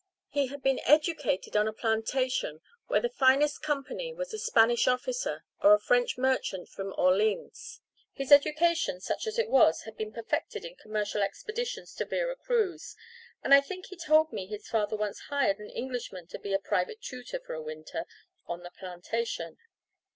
He 0.29 0.47
had 0.47 0.63
been 0.63 0.79
educated 0.83 1.55
on 1.55 1.67
a 1.67 1.73
plantation 1.73 2.61
where 2.87 2.99
the 2.99 3.07
finest 3.07 3.61
company 3.61 4.11
was 4.15 4.33
a 4.33 4.39
Spanish 4.39 4.87
officer 4.87 5.43
or 5.61 5.75
a 5.75 5.79
French 5.79 6.17
merchant 6.17 6.69
from 6.69 6.91
Orleans. 6.97 7.81
His 8.11 8.31
education, 8.31 8.99
such 8.99 9.27
as 9.27 9.37
it 9.37 9.47
was, 9.47 9.83
had 9.83 9.95
been 9.95 10.11
perfected 10.11 10.65
in 10.65 10.73
commercial 10.75 11.21
expeditions 11.21 11.93
to 11.93 12.05
Vera 12.05 12.35
Cruz, 12.35 12.95
and 13.43 13.53
I 13.53 13.61
think 13.61 13.85
he 13.89 13.95
told 13.95 14.33
me 14.33 14.47
his 14.47 14.67
father 14.67 14.95
once 14.95 15.19
hired 15.29 15.59
an 15.59 15.69
Englishman 15.69 16.25
to 16.29 16.39
be 16.39 16.51
a 16.51 16.57
private 16.57 16.99
tutor 17.03 17.39
for 17.39 17.53
a 17.53 17.61
winter 17.61 18.07
on 18.47 18.63
the 18.63 18.71
plantation. 18.71 19.59